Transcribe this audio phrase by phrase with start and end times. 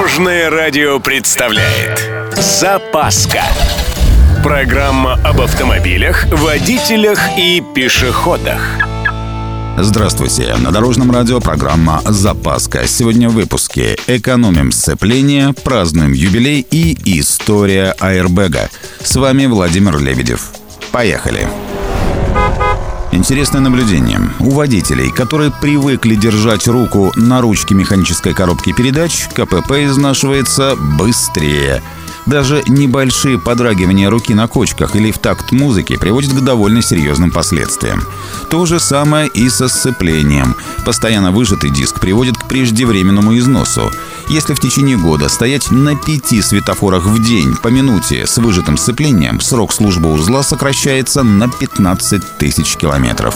[0.00, 3.42] Дорожное радио представляет Запаска
[4.42, 8.62] Программа об автомобилях, водителях и пешеходах
[9.76, 10.56] Здравствуйте!
[10.56, 12.86] На Дорожном радио программа «Запаска».
[12.86, 18.70] Сегодня в выпуске «Экономим сцепление», «Празднуем юбилей» и «История аэрбэга».
[19.02, 20.52] С вами Владимир Лебедев.
[20.92, 21.46] Поехали!
[23.12, 24.20] Интересное наблюдение.
[24.38, 31.82] У водителей, которые привыкли держать руку на ручке механической коробки передач, КПП изнашивается быстрее–
[32.26, 38.04] даже небольшие подрагивания руки на кочках или в такт музыки приводят к довольно серьезным последствиям.
[38.50, 40.54] То же самое и со сцеплением.
[40.84, 43.90] Постоянно выжатый диск приводит к преждевременному износу.
[44.30, 49.40] Если в течение года стоять на пяти светофорах в день по минуте с выжатым сцеплением,
[49.40, 53.34] срок службы узла сокращается на 15 тысяч километров.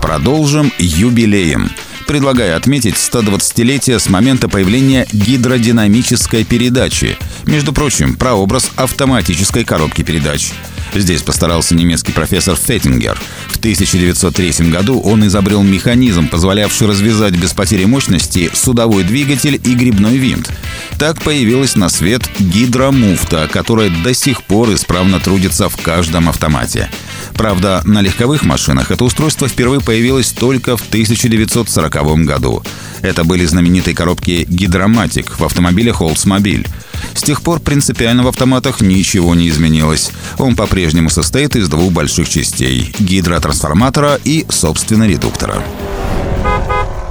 [0.00, 1.68] Продолжим юбилеем
[2.06, 7.16] предлагаю отметить 120-летие с момента появления гидродинамической передачи.
[7.44, 10.52] Между прочим, прообраз автоматической коробки передач.
[10.94, 13.18] Здесь постарался немецкий профессор Феттингер.
[13.48, 20.16] В 1903 году он изобрел механизм, позволявший развязать без потери мощности судовой двигатель и грибной
[20.16, 20.52] винт.
[20.98, 26.88] Так появилась на свет гидромуфта, которая до сих пор исправно трудится в каждом автомате.
[27.34, 32.62] Правда, на легковых машинах это устройство впервые появилось только в 1940 году.
[33.02, 36.66] Это были знаменитые коробки «Гидроматик» в автомобилях Oldsmobile.
[37.14, 40.10] С тех пор принципиально в автоматах ничего не изменилось.
[40.38, 45.62] Он по-прежнему состоит из двух больших частей– гидротрансформатора и, собственно, редуктора.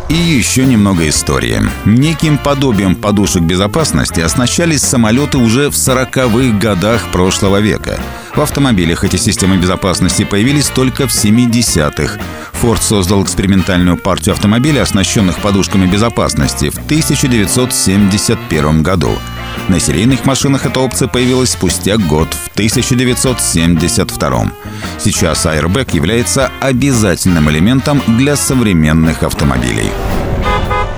[0.10, 1.62] И еще немного истории.
[1.86, 8.00] Неким подобием подушек безопасности оснащались самолеты уже в 40-х годах прошлого века.
[8.36, 12.20] В автомобилях эти системы безопасности появились только в 70-х.
[12.62, 19.12] Ford создал экспериментальную партию автомобилей, оснащенных подушками безопасности, в 1971 году.
[19.68, 24.52] На серийных машинах эта опция появилась спустя год, в 1972.
[25.00, 29.92] Сейчас Airbag является обязательным элементом для современных автомобилей.